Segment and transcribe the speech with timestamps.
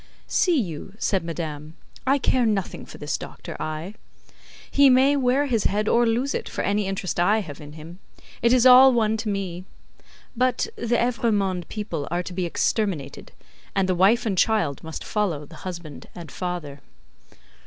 [0.25, 1.75] "See you," said madame,
[2.07, 3.93] "I care nothing for this Doctor, I.
[4.71, 7.99] He may wear his head or lose it, for any interest I have in him;
[8.41, 9.63] it is all one to me.
[10.35, 13.31] But, the Evrémonde people are to be exterminated,
[13.75, 16.81] and the wife and child must follow the husband and father."